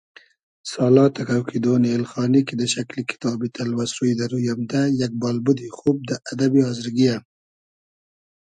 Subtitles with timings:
[0.69, 5.67] سالا تئکۆ کیدۉن اېلخانی کی دۂ شئکلی کیتابی تئلوئس روی دۂ روی امدۂ، یئگ بالبودی
[5.77, 7.15] خوب دۂ ادئبی آزرگی یۂ